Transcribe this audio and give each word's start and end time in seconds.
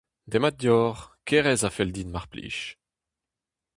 Demat 0.31 0.55
deoc'h, 0.61 1.03
kerez 1.27 1.61
a 1.67 1.69
fell 1.75 1.91
din 1.95 2.09
mar 2.13 2.25
plij. 2.31 2.57